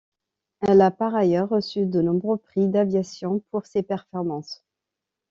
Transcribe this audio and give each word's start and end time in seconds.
Elle 0.61 0.81
a 0.81 0.89
par 0.89 1.13
ailleurs 1.13 1.49
reçu 1.49 1.85
de 1.85 2.01
nombreux 2.01 2.37
prix 2.37 2.67
d'aviation 2.67 3.43
pour 3.51 3.67
ses 3.67 3.83
performances. 3.83 4.63